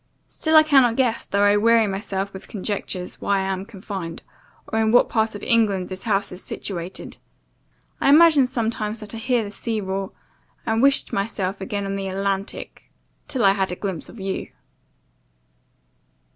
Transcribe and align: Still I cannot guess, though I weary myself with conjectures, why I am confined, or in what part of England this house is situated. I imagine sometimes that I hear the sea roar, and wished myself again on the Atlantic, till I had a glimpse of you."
Still 0.29 0.55
I 0.55 0.63
cannot 0.63 0.95
guess, 0.95 1.27
though 1.27 1.43
I 1.43 1.57
weary 1.57 1.85
myself 1.85 2.33
with 2.33 2.47
conjectures, 2.47 3.21
why 3.21 3.37
I 3.41 3.43
am 3.43 3.67
confined, 3.67 4.23
or 4.67 4.79
in 4.81 4.91
what 4.91 5.09
part 5.09 5.35
of 5.35 5.43
England 5.43 5.89
this 5.89 6.05
house 6.05 6.31
is 6.31 6.43
situated. 6.43 7.17
I 7.99 8.09
imagine 8.09 8.47
sometimes 8.47 8.99
that 8.99 9.13
I 9.13 9.19
hear 9.19 9.43
the 9.43 9.51
sea 9.51 9.79
roar, 9.79 10.11
and 10.65 10.81
wished 10.81 11.13
myself 11.13 11.61
again 11.61 11.85
on 11.85 11.97
the 11.97 12.07
Atlantic, 12.07 12.89
till 13.27 13.45
I 13.45 13.51
had 13.51 13.71
a 13.71 13.75
glimpse 13.75 14.09
of 14.09 14.19
you." 14.19 14.47